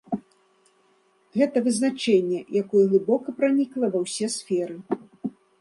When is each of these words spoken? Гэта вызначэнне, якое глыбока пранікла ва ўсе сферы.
Гэта 1.41 1.57
вызначэнне, 1.67 2.39
якое 2.63 2.83
глыбока 2.95 3.27
пранікла 3.43 3.85
ва 3.97 4.05
ўсе 4.07 4.27
сферы. 4.41 4.75